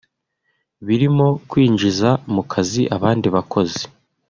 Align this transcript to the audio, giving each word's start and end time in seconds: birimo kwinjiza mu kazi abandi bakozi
birimo 0.87 1.27
kwinjiza 1.49 2.09
mu 2.33 2.43
kazi 2.51 2.81
abandi 2.95 3.27
bakozi 3.35 3.83